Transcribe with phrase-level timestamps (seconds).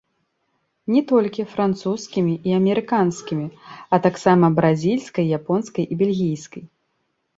[0.93, 3.45] Не толькі французскімі і амерыканскімі,
[3.95, 6.63] а таксама бразільскай, японскай і бельгійскай.